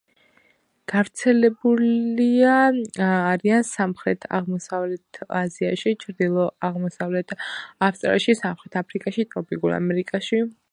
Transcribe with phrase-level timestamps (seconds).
[0.91, 2.55] გავრცელებულია
[3.09, 7.37] არიან სამხრეთ-აღმოსავლეთ აზიაში, ჩრდილო-აღმოსავლეთ
[7.89, 10.45] ავსტრალიაში, სამხრეთ აფრიკაში, ტროპიკულ ამერიკაში.